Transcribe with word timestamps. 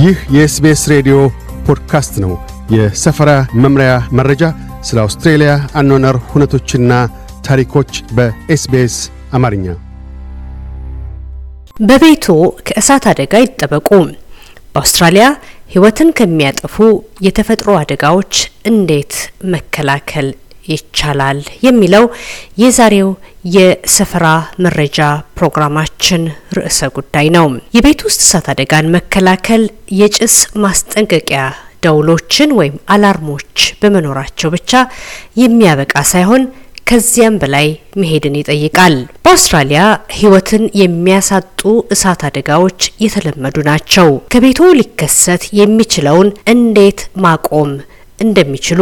ይህ 0.00 0.18
የ 0.34 0.53
SBS 0.53 0.82
ሬዲዮ 0.92 1.16
ፖድካስት 1.66 2.14
ነው። 2.24 2.32
የሰፈራ 2.70 3.30
መምሪያ 3.62 3.90
መረጃ፣ 4.18 4.42
ስለ 4.88 4.98
አውስትሬልያ 5.02 5.50
አኗኗር 5.74 6.16
ሁነቶችና 6.30 6.92
ታሪኮች 7.46 7.92
በ 8.16 8.48
SBS 8.48 8.96
አማርኛ። 9.32 9.66
በቤቱ 11.82 12.26
ከእሳት 12.68 13.04
አደጋ 13.12 13.34
ይጠበቁ። 13.42 13.88
በአውስትራሊያ 14.74 15.26
ሕይወትን 15.72 16.10
ከሚያጠፉ 16.18 16.76
የተፈጥሮ 17.26 17.70
አደጋዎች 17.80 18.34
እንዴት 18.70 19.14
መከላከል 19.54 20.28
ይቻላል 20.66 21.38
የሚለው 21.62 22.04
የዛሬው 22.62 23.10
የሰፈራ 23.54 24.26
መረጃ 24.64 24.98
ፕሮግራማችን 25.38 26.22
ርዕሰ 26.58 26.80
ጉዳይ 26.96 27.28
ነው። 27.36 27.46
የቤት 27.76 28.00
ውስጥ 28.06 28.20
እሳት 28.24 28.48
አደጋን 28.52 28.92
መከላከል 28.96 29.62
የጭስ 30.00 30.36
ማስጠንቀቂያ 30.64 31.42
ደውሎችን 31.84 32.50
ወይም 32.58 32.74
አላርሞች 32.94 33.52
በመኖራቸው 33.82 34.48
ብቻ 34.54 34.72
የሚያበቃ 35.42 35.94
ሳይሆን 36.10 36.42
ከዚያም 36.86 37.34
በላይ 37.42 37.66
መሄድን 38.00 38.36
ይጠይቃል። 38.38 38.94
በአውስትራሊያ 39.24 39.82
ሕይወትን 40.16 40.64
የሚያሳጡ 40.80 41.60
እሳት 41.94 42.22
አደጋዎች 42.28 42.80
የተለመዱ 43.04 43.56
ናቸው። 43.68 44.08
ከቤቱ 44.32 44.60
ሊከሰት 44.78 45.44
የሚችለውን 45.60 46.30
እንዴት 46.54 47.02
ማቆም 47.24 47.70
እንደሚችሉ 48.18 48.80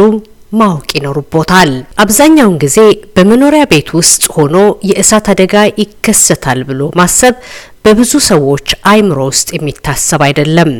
ማወቅ 0.51 0.89
ይኖርቦታል። 0.97 1.71
አብዛኛውን 2.03 2.55
ጊዜ 2.63 2.77
በመኖሪያ 3.15 3.63
ቤት 3.71 3.89
ውስጥ 3.97 4.23
ሆኖ 4.35 4.55
የእሳት 4.89 5.27
አደጋ 5.33 5.53
ይከሰታል 5.81 6.61
ብሎ 6.69 6.91
ማሰብ 6.99 7.35
በብዙ 7.85 8.13
ሰዎች 8.29 8.67
አይምሮ 8.91 9.19
ውስጥ 9.29 9.49
የሚታሰብ 9.55 10.23
አይደለም። 10.27 10.71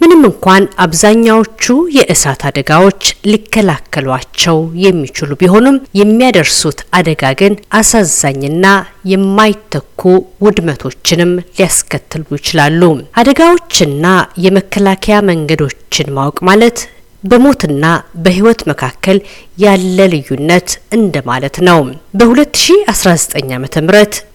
ምንም 0.00 0.22
እንኳን 0.28 0.62
አብዛኛዎቹ 0.84 1.64
የእሳት 1.96 2.40
አደጋዎች 2.48 3.02
ሊከላከሏቸው 3.30 4.56
የሚችሉ 4.84 5.30
ቢሆኑም 5.40 5.76
የሚያደርሱት 6.00 6.80
አደጋ 6.98 7.32
ግን 7.40 7.54
አሳዛኝና 7.78 8.64
የማይተኩ 9.12 10.02
ውድመቶችንም 10.46 11.32
ሊያስከትሉ 11.50 12.26
ይችላሉ። 12.38 12.82
አደጋዎችና 13.22 14.06
የመከላከያ 14.46 15.18
መንገዶችን 15.30 16.12
ማወቅ 16.16 16.38
ማለት 16.50 16.80
በሞትና 17.24 17.84
በሕይወት 18.24 18.60
መካከል 18.70 19.18
ያለ 19.56 20.06
ልዩነት 20.12 20.68
እንደማለት 20.96 21.56
ነው። 21.68 21.80
በ2019 22.20 23.36
ዓ.ም 23.52 23.64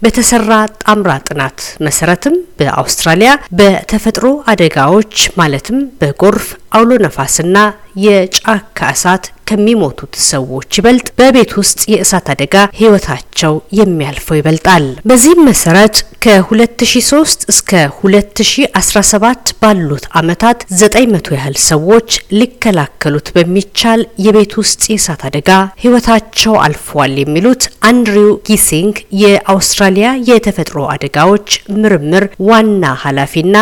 በተሰራ 0.03 0.51
ጣምራ 0.83 1.11
ጥናት 1.27 1.57
መሰረትም 1.87 2.35
በአውስትራሊያ 2.59 3.31
በተፈጥሮ 3.59 4.27
አደጋዎች 4.53 5.15
ማለትም 5.41 5.79
በጎርፍ 6.01 6.47
አውሎ 6.71 6.93
ነፋስና 7.03 7.57
የጫካ 8.05 8.89
እሳት 8.95 9.25
ከሚሞቱት 9.47 10.13
ሰዎች 10.29 10.69
ይበልጥ 10.79 11.07
በቤት 11.19 11.51
ውስጥ 11.59 11.79
የእሳት 11.91 12.27
አደጋ 12.33 12.55
ህይወታቸው 12.79 13.53
የሚያልፈው 13.79 14.37
ይበልጣል። 14.39 14.85
በዚህም 15.09 15.45
መሰረት 15.49 15.95
ከ2003 16.25 17.45
እስከ 17.53 17.71
2017 17.99 19.53
ባሉት 19.61 20.05
አመታት 20.19 20.59
900 20.75 21.31
ያህል 21.37 21.55
ሰዎች 21.67 22.09
ሊከላከሉት 22.39 23.29
በሚቻል 23.37 24.03
የቤት 24.25 24.53
ውስጥ 24.61 24.83
የእሳት 25.07 25.21
አደጋ 25.27 25.49
ህይወታቸው 25.81 26.53
አልፏል 26.63 27.11
የሚሉት 27.19 27.63
አንድሪው 27.89 28.31
ጊሲንግ 28.47 28.95
የአውስትራሊያ 29.21 30.07
የተፈጥሮ 30.29 30.79
አደጋዎች 30.93 31.47
ምርምር 31.77 32.23
ዋና 32.47 32.91
ኃላፊና 33.03 33.55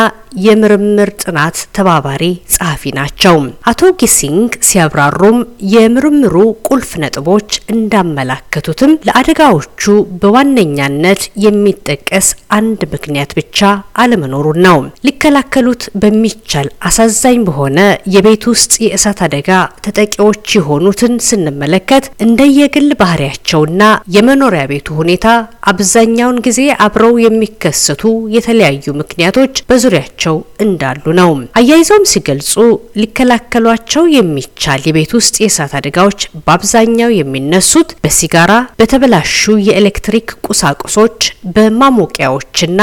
የምርምር 0.44 1.10
ጥናት 1.22 1.58
ተባባሪ 1.76 2.24
ጸሐፊ 2.54 2.94
ናቸው። 2.98 3.36
አቶ 3.72 3.82
ጊሲንግ 4.00 4.52
ሲያብራሩም 4.68 5.38
የምርምሩ 5.74 6.36
ቁልፍ 6.70 6.92
ነጥቦች 7.04 7.50
እንዳመላከቱትም 7.76 8.92
ለአደጋዎቹ 9.08 9.84
በዋነኛነት 10.22 11.22
የሚጠቀስ 11.46 12.28
አንድ 12.58 12.82
ምክንያት 12.94 13.32
ብቻ 13.38 13.60
አለመኖሩን 14.02 14.60
ነው። 14.68 14.78
ሊከላከሉት 15.08 15.84
በሚቻል 16.02 16.68
አሳዛኝ 16.88 17.40
በሆነ 17.48 17.80
የቤት 18.16 18.44
ውስጥ 18.52 18.74
የእሳት 18.86 19.22
አደጋ 19.26 19.50
ተጠቂዎች 19.86 20.24
የሆኑትን 20.58 21.14
ስንመለከት 21.28 21.84
እንደየግል 22.26 22.90
ባህሪያቸውና 23.00 23.82
የመኖሪያ 24.16 24.64
ቤቱ 24.72 24.88
ሁኔታ 25.00 25.28
አብዛኛውን 25.72 26.42
ጊዜ 26.46 26.60
አብረው 26.86 27.14
የሚከሰቱ 27.24 28.04
የተለያዩ 28.36 28.64
ምክንያቶች 29.00 29.56
በዙሪያቸው 29.70 30.25
እንዳሉ 30.66 31.06
ነው። 31.20 31.30
አያይዘውም 31.60 32.06
ሲገልጹ 32.12 32.54
ሊከላከሏቸው 33.02 34.04
የሚቻል 34.16 34.82
የቤት 34.88 35.12
ውስጥ 35.18 35.36
የእሳት 35.42 35.74
አደጋዎች 35.80 36.20
በአብዛኛው 36.46 37.12
የሚነሱት 37.16 37.90
በሲጋራ፣ 38.04 38.52
በተበላሹ 38.80 39.38
የኤሌክትሪክ 39.68 40.28
ቁሳቁሶች፣ 40.48 41.20
በማሞቂያዎችና 41.56 42.82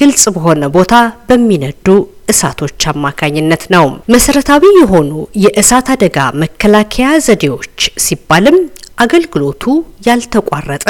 ግልጽ 0.00 0.24
በሆነ 0.34 0.64
ቦታ 0.76 0.92
በሚነዱ 1.28 1.86
እሳቶች 2.30 2.82
አማካኝነት 2.90 3.64
ነው። 3.74 3.86
መሰረታዊ 4.12 4.64
የሆኑ 4.76 5.10
የእሳት 5.42 5.88
አደጋ 5.94 6.18
መከላከያ 6.42 7.08
ዘዴዎች 7.26 7.76
ሲባልም 8.04 8.56
አገልግሎቱ 8.98 9.62
ያልተቋረጠ 10.06 10.86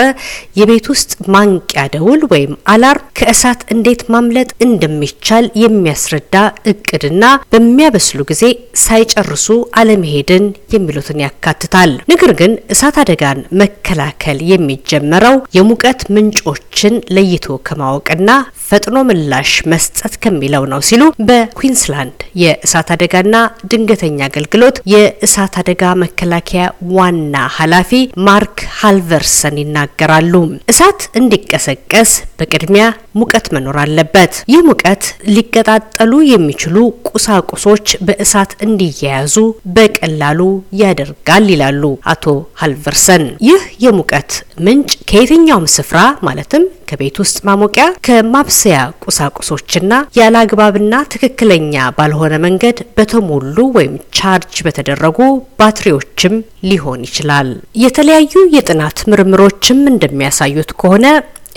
የቤት 0.59 0.87
ውስጥ 0.93 1.13
ማንቂያ 1.35 1.83
ደውል 1.95 2.23
ወይም 2.33 2.53
አላርም 2.73 2.93
ከእሳት 3.19 3.61
እንዴት 3.75 4.03
ማምለጥ 4.15 4.49
እንደሚቻል 4.67 5.47
የሚያስረዳ 5.63 6.37
እቅድና 6.73 7.25
በሚያበስሉ 7.53 8.21
ጊዜ 8.31 8.43
ሳይጨርሱ 8.85 9.47
አለመሄድን 9.81 10.45
የሚሉትን 10.75 11.23
ያካትታል። 11.25 11.93
ነገር 12.13 12.33
ግን 12.41 12.53
እሳት 12.75 12.99
አደጋን 13.03 13.41
መከላከል 13.61 14.39
የሚጀመረው 14.51 15.37
የሙቀት 15.57 16.03
ምንጮችን 16.17 16.97
ለይቶ 17.17 17.57
ከማወቅና 17.69 18.31
ፈጥኖ 18.69 18.99
ምላሽ 19.09 19.51
መስጠት 19.73 20.15
ከሚለው 20.23 20.65
ነው 20.71 20.81
ሲሉ 20.89 21.03
በኩዊንስላንድ 21.29 22.19
የእሳት 22.43 22.89
አደጋና 22.95 23.35
ድንገተኛ 23.71 24.19
አገልግሎት 24.29 24.77
የእሳት 24.93 25.55
አደጋ 25.63 25.83
መከላከያ 26.03 26.65
ዋና 26.97 27.37
ኃላፊ 27.59 27.91
ማርክ 28.27 28.59
ሃልቨርሰን 28.79 29.57
ይናገራሉ። 29.63 30.35
እሳት 30.73 31.01
እንዲቀሰቀስ 31.21 32.11
በቅድሚያ 32.39 32.85
ሙቀት 33.15 33.47
መኖር 33.55 33.77
አለበት። 33.83 34.33
ይህ 34.53 34.63
ሙቀት 34.69 35.03
ሊቀጣጠሉ 35.35 36.13
የሚችሉ 36.31 36.77
ቁሳቁሶች 37.11 37.87
በእሳት 38.07 38.53
እንዲያያዙ 38.67 39.37
በቀላሉ 39.77 40.41
ያደርጋል 40.81 41.47
ይላሉ 41.55 41.83
አቶ 42.13 42.25
ሃልቨርሰን። 42.63 43.25
ይህ 43.49 43.63
የሙቀት 43.85 44.31
ምንጭ 44.65 44.91
ከየትኛውም 45.11 45.71
ስፍራ 45.75 45.99
ማለትም 46.27 46.65
ከቤት 46.89 47.17
ውስጥ 47.23 47.37
ማሞቂያ፣ 47.47 47.87
ከማብሰያ 48.07 48.77
ቁሳቁሶችና 49.05 49.91
ያለ 50.19 50.35
አግባብና 50.43 50.95
ትክክለኛ 51.15 51.85
ባልሆነ 51.97 52.35
መንገድ 52.45 52.79
በተሞሉ 52.97 53.57
ወይም 53.77 53.95
ቻርጅ 54.19 54.57
በተደረጉ 54.67 55.19
ባትሪዎችም 55.61 56.35
ሊሆን 56.69 57.01
ይችላል። 57.09 57.51
የተለያዩ 57.85 58.35
የጥናት 58.57 59.01
ምርምሮችም 59.13 59.81
እንደሚያሳዩት 59.93 60.73
ከሆነ 60.81 61.07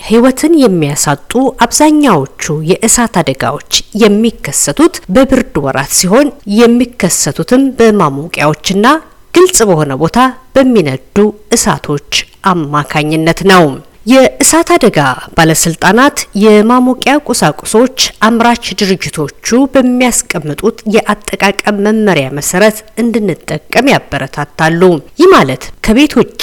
ሕይወትን 0.06 0.52
የሚያሳጡ 0.60 1.32
አብዛኛዎቹ 1.64 2.42
የእሳት 2.70 3.14
አደጋዎች 3.20 3.72
የሚከሰቱት 4.02 4.96
በብርድ 5.14 5.56
ወራት 5.64 5.92
ሲሆን 5.98 6.28
የሚከሰቱትም 6.60 7.62
በማሞቂያዎችና 7.78 8.86
ግልጽ 9.34 9.58
በሆነ 9.68 9.92
ቦታ 10.02 10.18
በሚነዱ 10.54 11.16
እሳቶች 11.56 12.12
አማካኝነት 12.52 13.40
ነው። 13.50 13.64
የእሳት 14.08 14.68
አደጋ 14.74 14.98
ባለስልጣናት 15.36 16.18
የማሞቂያ 16.42 17.14
ቁሳቁሶች 17.28 17.96
አምራች 18.28 18.66
ድርጅቶቹ 18.80 19.58
በሚያስቀምጡት 19.74 20.78
የአጠቃቀም 20.94 21.80
መመሪያ 21.86 22.28
መሰረት 22.38 22.78
እንድንጠቀም 23.02 23.90
ያበረታታሉ። 23.92 24.80
ይህ 25.18 25.28
ማለት 25.34 25.64
ከቤት 25.88 26.12
ውጪ 26.18 26.42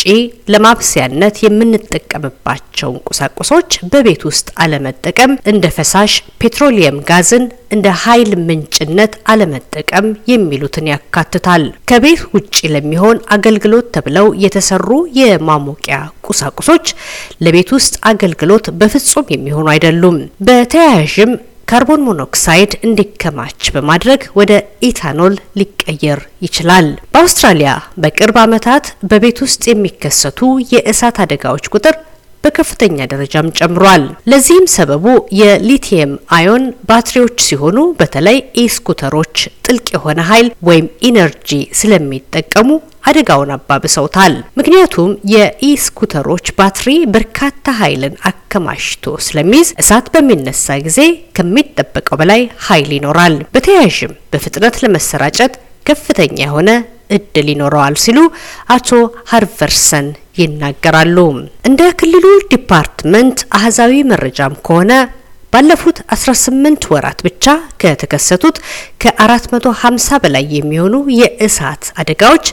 ለማብሰያነት 0.54 1.36
የምንጠቀምባቸውን 1.44 2.96
ቁሳቁሶች 3.10 3.70
በቤት 3.92 4.22
ውስጥ 4.28 4.48
አለመጠቀም፣ 4.64 5.32
እንደ 5.52 5.66
ፈሳሽ 5.76 6.14
ፔትሮሊየም 6.42 6.98
ጋዝን 7.10 7.44
እንደ 7.72 7.88
ኃይል 8.04 8.32
ምንጭነት 8.48 9.14
አለመጠቀም 9.32 10.08
የሚሉትን 10.32 10.90
ያካትታል። 10.92 11.64
ከቤት 11.90 12.22
ውጪ 12.36 12.56
ለሚሆን 12.74 13.20
አገልግሎት 13.36 13.92
ተብለው 13.98 14.30
የተሰሩ 14.44 14.90
የማሞቂያ 15.20 16.00
ቁሳቁሶች 16.28 16.88
ለቤት 17.46 17.72
ውስጥ 17.78 17.96
አገልግሎት 18.12 18.68
በፍጹም 18.80 19.32
የሚሆኑ 19.34 19.68
አይደሉም። 19.74 20.18
በተያያዥም 20.48 21.34
ካርቦን 21.68 22.04
ሞኖክሳይድ 22.08 22.72
እንዲከማች 22.88 23.62
በማድረግ 23.76 24.22
ወደ 24.40 24.52
ኢታኖል 24.88 25.36
ሊቀየር 25.60 26.20
ይችላል። 26.46 26.88
በአውስትራሊያ 27.14 27.72
በቅርብ 28.04 28.38
ዓመታት 28.44 28.86
በቤት 29.12 29.40
ውስጥ 29.46 29.64
የሚከሰቱ 29.70 30.42
የእሳት 30.74 31.18
አደጋዎች 31.24 31.70
ቁጥር 31.74 31.96
በከፍተኛ 32.46 32.98
ደረጃም 33.12 33.54
ጨምሯል። 33.60 34.04
ለዚህም 34.32 34.66
ሰበቡ 34.74 35.06
የ 35.40 35.56
lithium 35.56 36.12
ion 36.38 36.66
ባትሪዎች 36.90 37.38
ሲሆኑ 37.48 37.78
በተለይ 38.00 38.38
e-scooter 38.64 39.14
ኦች 39.14 39.36
ጥልቅ 39.68 39.88
የሆነ 39.96 40.20
ኃይል 40.30 40.50
ወይም 40.68 40.88
energy 41.10 41.50
ስለሚጠቀሙ 41.80 42.70
አደጋውን 43.10 43.52
አባብሰውታል። 43.56 44.36
ምክንያቱም 44.60 45.10
የ 45.34 45.49
e-scooter 45.49 46.18
ኦች 46.18 46.48
ባትሪ 46.58 46.88
በርካታ 47.16 47.76
ኃይልን 47.80 48.16
አከማችቶ 48.30 49.16
ስለሚይዝ 49.26 49.70
እሳት 49.82 50.08
በሚነሳ 50.16 50.78
ጊዜ 50.88 51.00
ከሚጠበቀው 51.38 52.20
በላይ 52.22 52.42
ኃይል 52.68 52.92
ይኖራል። 52.98 53.38
በተያያዥም 53.56 54.14
በፍጥነት 54.34 54.78
ለመሰራጨት 54.84 55.56
ከፍተኛ 55.86 56.38
የሆነ 56.44 56.70
እድል 57.16 57.48
ይኖረዋል 57.52 57.96
ሲሉ 58.04 58.20
አቶ 58.76 58.90
ሀርቨርሰን 59.32 60.08
ይናገራሉ። 60.38 61.18
እንደ 61.70 61.82
ክልሉ 62.00 62.26
department 62.52 63.40
አሃዛዊ 63.58 63.94
መረጃም 64.12 64.56
ከሆነ 64.68 64.92
ባለፉት 65.56 65.98
18 66.14 66.86
ወራት 66.94 67.20
ብቻ 67.26 67.46
ከተከሰቱት 67.82 68.58
ከ450 69.04 70.18
በላይ 70.24 70.46
የሚሆኑ 70.56 70.96
የእሳት 71.20 71.84
አደጋዎች 72.02 72.46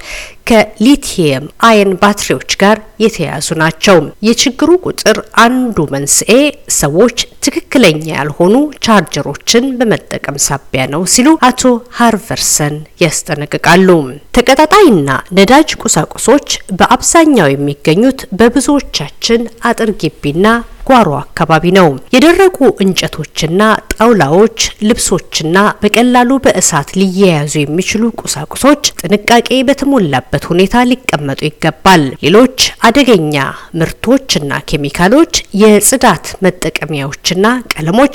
ከ 0.49 0.70
lithium 0.70 1.45
ion 1.69 1.91
ባትሪዎች 2.01 2.51
ጋር 2.63 2.77
የተያያዙ 3.05 3.49
ናቸው። 3.63 3.97
የችግሩ 4.29 4.71
ቁጥር 4.87 5.17
አንዱ 5.45 5.87
መንስኤ 5.95 6.33
ሰዎች 6.79 7.17
ትክክለኛ 7.47 8.05
ያልሆኑ 8.13 8.55
ቻርጀሮችን 8.87 9.67
በመጠቀም 9.79 10.39
ሳቢያ 10.47 10.85
ነው 10.95 11.05
ሲሉ 11.15 11.31
አቶ 11.49 11.63
ሃርቨርሰን 11.99 12.77
ያስጠነቅቃሉ። 13.05 13.89
ተቀጣጣይና 14.37 15.09
ነዳጅ 15.39 15.71
ቁሳቁሶች 15.83 16.49
በአብዛኛው 16.79 17.51
የሚገኙት 17.51 18.21
በብዙዎቻችን 18.39 19.43
አጥር 19.71 19.93
ግቢና 20.03 20.47
ጓሮ 20.87 21.09
አካባቢ 21.19 21.65
ነው። 21.77 21.87
የደረቁ 22.15 22.57
እንጨቶችና 22.85 23.61
ጣውላዎች፣ 23.95 24.59
ልብሶችና 24.89 25.57
በቀላሉ 25.83 26.31
በእሳት 26.45 26.89
ሊያያዙ 26.99 27.53
የሚችሉ 27.61 28.03
ቁሳቁሶች 28.23 28.71
ጥንቃቄ 29.03 29.49
በተሞላበት 29.69 30.45
ሁኔታ 30.51 30.85
ሊቀመጡ 30.91 31.41
ይገባል። 31.47 32.05
ሌሎች 32.25 32.59
አደገኛ 32.89 33.37
ምርቶችና 33.81 34.41
ኬሚካሎች፣ 34.71 35.33
የጽዳት 35.63 36.27
መጠቀሚያዎችና 36.47 37.47
ቀለሞች 37.73 38.15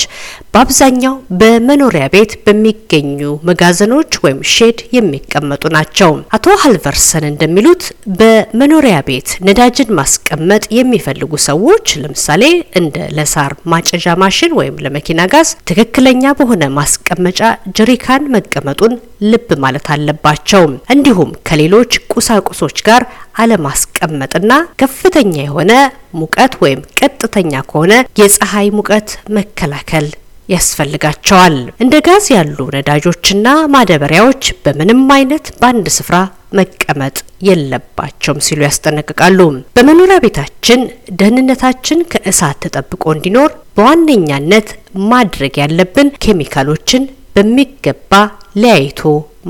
በአብዛኛው 0.51 1.15
በመኖሪያ 1.41 2.05
ቤት 2.13 2.31
በሚገኙ 2.45 3.19
መጋዘኖች 3.49 3.95
ወይም 4.23 4.41
ሼድ 4.53 4.79
የሚቀመጡ 4.97 5.63
ናቸው። 5.75 6.11
አቶ 6.35 6.55
ሀልቨርሰን 6.63 7.25
እንደሚሉት 7.29 7.83
በመኖሪያ 8.19 8.97
ቤት 9.07 9.29
ነዳጅን 9.47 9.95
ማስቀመጥ 9.99 10.63
የሚፈልጉ 10.77 11.31
ሰዎች 11.47 11.87
ለምሳሌ 12.01 12.43
እንደ 12.79 12.97
ለሳር 13.17 13.53
ማጨጃ 13.71 14.15
ማሽን 14.21 14.55
ወይም 14.59 14.75
ለመኪና 14.85 15.21
ጋዝ 15.33 15.49
ትክክለኛ 15.69 16.33
በሆነ 16.39 16.63
ማስቀመጫ 16.77 17.39
ጀሪካን 17.77 18.29
መቀመጡን 18.35 18.93
ልብ 19.29 19.49
ማለት 19.63 19.87
አለባቸው። 19.95 20.63
እንዲሁም 20.95 21.31
ከሌሎች 21.49 21.93
ቁሳቁሶች 22.13 22.77
ጋር 22.87 23.03
አለማስቀመጥና 23.43 24.51
ከፍተኛ 24.81 25.35
የሆነ 25.41 25.71
ሙቀት 26.19 26.55
ወይም 26.63 26.85
ቀጥተኛ 27.01 27.53
ከሆነ 27.69 27.93
የፀሐይ 28.21 28.69
ሙቀት 28.77 29.09
መከላከል 29.37 30.07
ያስፈልጋቸዋል። 30.49 31.55
እንደ 31.83 31.95
ጋዝ 32.07 32.25
ያሉ 32.35 32.57
ነዳጆችና 32.75 33.45
ማዳበሪያዎች 33.73 34.43
በምንም 34.65 35.01
አይነት 35.15 35.47
በአንድ 35.59 35.87
ስፍራ 35.97 36.17
መቀመጥ 36.53 37.15
የለባቸውም 37.47 38.43
ሲሉ 38.45 38.59
ያስጠነቅቃሉ። 38.65 39.39
በመኖሪያ 39.77 40.17
ቤታችን 40.25 40.81
ደህንነታችን 41.19 42.05
ከእሳት 42.13 42.59
ተጠብቆ 42.65 43.03
እንዲኖር 43.15 43.49
በዋነኛነት 43.77 44.69
ማድረግ 45.11 45.55
ያለብን 45.63 46.09
ኬሚካሎችን 46.25 47.03
በሚገባ 47.35 48.13
ለያይቶ 48.61 49.01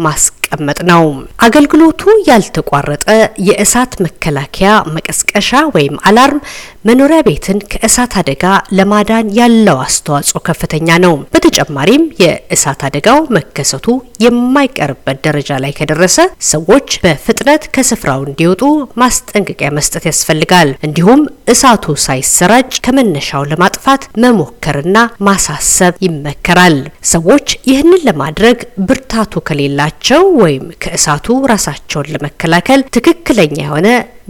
ማስቀመጥ 0.06 0.80
ነው። 0.90 1.04
አገልግሎቱ 1.46 2.02
ያልተቋረጠ 2.28 3.06
የእሳት 3.48 3.94
መከላከያ 4.06 4.72
መቀስቀሻ 4.96 5.62
ወይም 5.76 5.96
አላርም 6.10 6.42
መኖሪያ 6.88 7.20
ቤትን 7.26 7.58
ከእሳት 7.72 8.14
አደጋ 8.20 8.44
ለማዳን 8.78 9.32
ያለው 9.38 9.78
አስተዋጽኦ 9.86 10.40
ከፍተኛ 10.48 10.98
ነው። 11.06 11.14
በተጨማሪም 11.34 12.04
የእሳት 12.22 12.82
አደጋው 12.88 13.20
መከሰቱ 13.38 13.88
የማይቀርበት 14.26 15.18
ደረጃ 15.28 15.60
ላይ 15.64 15.72
ከደረሰ 15.80 16.18
ሰዎች 16.52 16.88
በፍጥነት 17.04 17.64
ከስፍራው 17.76 18.22
እንዲወጡ 18.28 18.64
ማስጠንቀቂያ 19.02 19.70
መስጠት 19.78 20.06
ያስፈልጋል። 20.10 20.72
እንዲሁም 20.88 21.22
እሳቱ 21.54 21.96
ሳይሰራጭ 22.06 22.72
ከመነሻው 22.88 23.48
ለማጥፋት 23.52 24.06
መሞከርና 24.26 24.98
ማሳሰብ 25.28 25.96
ይመከራል። 26.08 26.78
ሰዎች 27.12 27.48
ይህንን 27.70 28.04
ለማድረግ 28.08 28.60
ብርታቱ 28.88 29.42
ከሌላቸው 29.48 30.24
ወይም 30.42 30.66
ከእሳቱ 30.84 31.26
ራሳቸውን 31.52 32.12
ለመከላከል 32.16 32.84
ትክክለኛ 32.96 33.58
የሆነ 33.62 33.88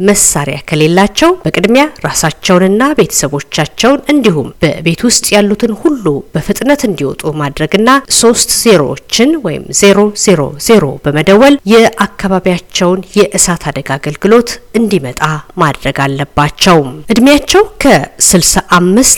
መሳሪያ 0.08 0.58
ከሌላቸው 0.70 1.32
በቅድሚያ 1.44 1.84
ራሳቸውንና 2.06 2.84
ቤተሰቦቻቸውን 3.00 4.02
እንዲሁም 4.14 4.50
በቤት 4.64 5.02
ውስጥ 5.08 5.26
ያሉትን 5.36 5.74
ሁሉ 5.82 6.06
በፍጥነት 6.36 6.82
እንዲወጡ 6.88 7.34
ማድረግና 7.42 7.90
ሶስት 8.20 8.50
ዜሮዎችን 8.62 9.32
ወይም 9.46 9.66
ዜሮ 9.80 9.96
ዜሮ 10.26 10.42
ዜሮ 10.68 10.86
በመደወል 11.06 11.56
የአካባቢያቸውን 11.74 13.02
የእሳት 13.18 13.64
አደጋ 13.70 13.90
አገልግሎት 13.98 14.50
እንዲመጣ 14.80 15.22
ማድረግ 15.62 15.98
አለባቸው። 16.06 16.80
እድሜያቸው 17.12 17.64
ከ65 17.84 18.76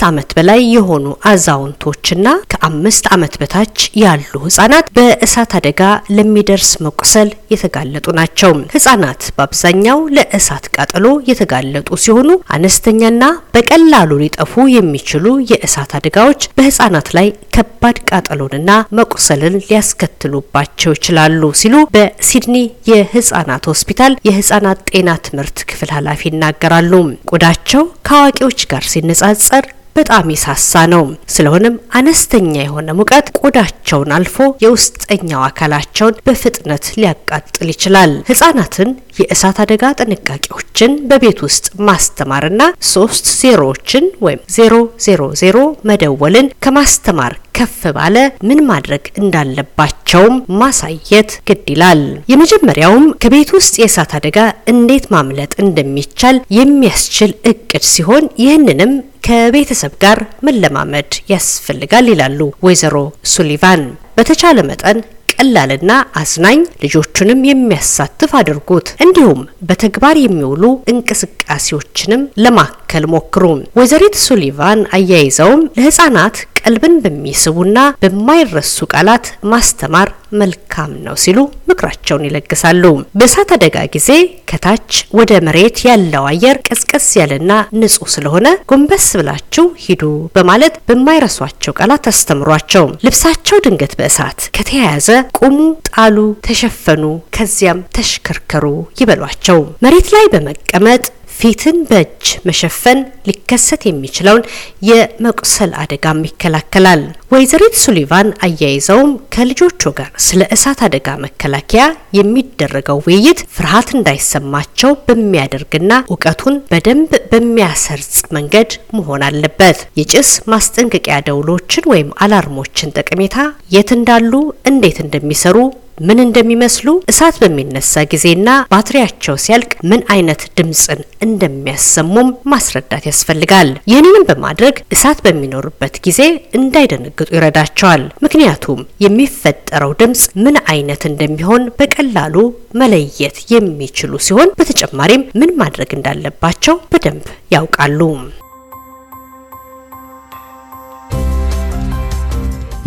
ዓመት 0.10 0.30
በላይ 0.38 0.62
የሆኑ 0.76 1.06
አዛውንቶችና 1.31 2.28
ከአምስት 2.54 3.06
ዓመት 3.16 3.34
በታች 3.42 3.78
ያሉ 4.04 4.34
ህጻናት 4.46 4.88
በእሳት 4.98 5.54
አደጋ 5.60 5.81
ለሚደርስ 6.18 6.72
መቁሰል 6.86 7.30
የተጋለጡ 7.54 8.08
ናቸው። 8.20 8.54
ህጻናት 8.76 9.22
በአብዛኛው 9.38 10.00
ለእሳት 10.16 10.66
ቃጠሎ 10.75 11.06
የተጋለጡ 11.30 11.89
ሲሆኑ 12.04 12.30
አነስተኛና 12.56 13.24
በቀላሉ 13.56 14.12
ሊጠፉ 14.21 14.54
የሚችሉ 14.75 15.25
የእሳት 15.51 15.94
አደጋዎች 16.00 16.50
በህጻናት 16.57 17.10
ላይ 17.18 17.27
ከባድ 17.56 17.98
ቃጠሎንና 18.10 18.69
መቁሰልን 19.00 19.56
ሊያስከትሉባቸው 19.63 20.94
ይችላሉ 20.98 21.51
ሲሉ 21.62 21.75
በሲድኒ 21.95 22.56
የህጻናት 22.92 23.66
ሆስፒታል 23.71 24.16
የህጻናት 24.30 24.80
ጤና 24.92 25.10
ትምህርት 25.27 25.60
ክፍል 25.71 25.92
ኃላፊ 25.98 26.21
ይናገራሉ። 26.30 26.94
ቆዳቸው 27.31 27.83
ከአዋቂዎች 28.07 28.62
ጋር 28.71 28.86
ሲነጻጸር 28.94 29.66
በጣም 29.96 30.30
የሳሳ 30.32 30.81
ነው። 30.92 31.04
ስለሆነም 31.34 31.76
አነስተኛ 32.00 32.54
የሆነ 32.60 32.90
ሙቀት 33.00 33.28
ቆዳቸውን 33.40 34.14
አልፎ 34.18 34.36
የውስጠኛው 34.64 35.42
አካላቸውን 35.48 36.18
በፍጥነት 36.28 36.86
ሊያቃጥል 36.98 37.68
ይችላል። 37.74 38.14
ህጻናትን 38.30 38.90
የእሳት 39.19 39.58
አደጋ 39.64 39.84
ጥንቃቄዎችን 40.00 40.92
በቤት 41.10 41.40
ውስጥ 41.46 41.68
ማስተማርና 41.90 42.62
ሶስት 42.92 43.26
ዜሮዎችን 43.42 44.06
ወይም 44.22 44.42
ዜሮ 44.58 44.74
ዜሮ 45.06 45.22
ዜሮ 45.42 45.58
መደወልን 45.90 46.50
ከማስተማር 46.66 47.34
ከፍ 47.59 47.80
ባለ 47.95 48.18
ምን 48.49 48.59
ማድረግ 48.68 49.04
እንዳለባቸውም 49.21 50.35
ማሳየት 50.59 51.31
ግድ 51.47 51.66
ይላል። 51.73 52.01
የመጀመሪያውም 52.31 53.06
ከቤት 53.23 53.49
ውስጥ 53.56 53.73
የእሳት 53.80 54.11
አደጋ 54.18 54.37
እንዴት 54.73 55.06
ማምለጥ 55.16 55.51
እንደሚቻል 55.63 56.37
የሚያስችል 56.57 57.33
እቅድ 57.51 57.85
ሲሆን 57.89 58.25
ይህንንም 58.44 58.94
ከቤተሰብ 59.28 59.94
ጋር 60.04 60.19
መለማመድ 60.47 61.11
ያስፈልጋል 61.33 62.07
ይላሉ 62.11 62.39
ወይዘሮ 62.66 62.95
ሱሊቫን። 63.33 63.83
በተቻለ 64.18 64.59
መጠን 64.69 64.99
ቀላልና 65.40 65.92
አዝናኝ 66.19 66.60
ልጆቹንም 66.81 67.42
የሚያሳትፍ 67.48 68.31
አድርጉት። 68.40 68.88
እንዲሁም 69.04 69.40
በተግባር 69.69 70.16
የሚውሉ 70.19 70.64
እንቅስቃሴዎችንም 70.94 72.24
ለማከል 72.44 73.06
ሞክሩ። 73.14 73.44
ወይዘሪት 73.80 74.16
ሱሊቫን 74.24 74.81
አያይዘውም 74.98 75.62
ለህጻናት 75.78 76.38
ቀልብን 76.62 76.96
በሚስቡና 77.04 77.78
በማይረሱ 78.02 78.88
ቃላት 78.94 79.28
ማስተማር 79.52 80.10
መልካም 80.40 80.92
ነው 81.06 81.16
ሲሉ 81.24 81.40
ምክራቸውን 81.69 82.26
ይለግሳሉ። 82.28 82.83
በእሳት 83.19 83.50
አደጋ 83.56 83.78
ጊዜ 83.94 84.09
ከታች 84.50 84.90
ወደ 85.19 85.31
መሬት 85.48 85.78
ያለው 85.88 86.24
አየር 86.30 86.57
ቀዝቀዝ 86.68 87.07
ያለና 87.19 87.52
ንጹህ 87.80 88.09
ስለሆነ 88.16 88.48
ጎንበስ 88.71 89.07
ብላችሁ 89.19 89.66
ሂዱ 89.86 90.04
በማለት 90.36 90.76
በማይረሷቸው 90.90 91.76
ቃላት 91.80 92.07
አስተምሯቸው። 92.12 92.88
ልብሳቸው 93.06 93.64
ድንገት 93.66 93.94
በእሳት 94.00 94.40
ከተያያዘ 94.57 95.07
ቁሙ፣ 95.40 95.57
ጣሉ፣ 95.90 96.18
ተሸፈኑ፣ 96.48 97.04
ከዚያም 97.38 97.86
ተሽከርከሩ 97.98 98.66
ይበሏቸው። 99.02 99.59
መሬት 99.86 100.09
ላይ 100.16 100.26
በመቀመጥ 100.33 101.04
ፊትን 101.40 101.78
በእጅ 101.90 102.26
መሸፈን 102.48 103.00
ሊከሰት 103.28 103.81
የሚችለውን 103.88 104.44
የመቁሰል 104.90 105.72
አደጋም 105.81 106.19
ይከላከላል። 106.28 107.02
ወይዘሪት 107.34 107.76
ሱሊቫን 107.84 108.30
አያይዘውም 108.46 109.12
ከልጆቹ 109.34 109.92
ጋር 110.00 110.10
ስለ 110.26 110.42
እሳት 110.56 110.80
አደጋ 110.88 111.08
መከላከያ 111.26 111.84
የሚደረገው 112.19 113.00
ውይይት 113.08 113.42
ፍርሃት 113.56 113.90
እንዳይሰማቸው 113.98 114.94
በሚያደርግና 115.08 115.92
እውቀቱን 116.12 116.58
በደንብ 116.72 117.12
በሚያሰርጽ 117.31 118.16
መንገድ 118.38 118.69
መሆን 118.98 119.24
አለበት። 119.30 119.80
የጭስ 120.00 120.31
ማስጠንቀቂያ 120.54 121.18
ደውሎችን 121.30 121.90
ወይም 121.94 122.10
አላርሞችን 122.26 122.94
ጠቀሜታ፣ 123.00 123.38
የት 123.76 123.92
እንዳሉ፣ 123.98 124.34
እንዴት 124.72 125.00
እንደሚሰሩ 125.06 125.58
ምን 126.00 126.20
እንደሚመስሉ 126.24 126.90
እሳት 127.12 127.36
በሚነሳ 127.42 128.04
ጊዜና 128.12 128.50
ባትሪያቸው 128.72 129.36
ሲያልቅ 129.44 129.72
ምን 129.90 130.02
አይነት 130.14 130.42
ድምፅን 130.58 131.02
እንደሚያሰሙም 131.26 132.30
ማስረዳት 132.52 133.04
ያስፈልጋል። 133.10 133.70
ይህንንም 133.92 134.28
በማድረግ 134.30 134.76
እሳት 134.96 135.20
በሚኖርበት 135.26 135.96
ጊዜ 136.08 136.22
እንዳይደነግጡ 136.60 137.28
ይረዳቸዋል። 137.36 138.04
ምክንያቱም 138.26 138.82
የሚፈጠረው 139.06 139.94
ድምፅ 140.02 140.24
ምን 140.44 140.58
አይነት 140.74 141.04
እንደሚሆን 141.12 141.70
በቀላሉ 141.80 142.36
መለየት 142.82 143.38
የሚችሉ 143.54 144.12
ሲሆን 144.28 144.52
በተጨማሪም 144.60 145.28
ምን 145.40 145.54
ማድረግ 145.62 145.92
እንዳለባቸው 145.98 146.78
በደንብ 146.92 147.26
ያውቃሉ። 147.56 148.02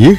ይህ 0.03 0.19